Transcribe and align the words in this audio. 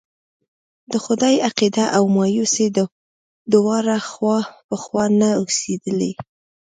د 0.91 0.93
خدای 1.05 1.35
عقيده 1.47 1.85
او 1.97 2.03
مايوسي 2.17 2.67
دواړه 3.53 3.95
خوا 4.09 4.39
په 4.67 4.75
خوا 4.83 5.05
نه 5.19 5.29
اوسېدلی. 5.39 6.11